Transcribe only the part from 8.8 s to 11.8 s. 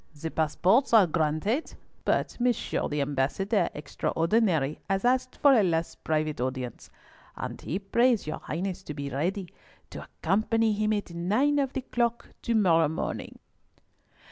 to be ready to accompany him at nine of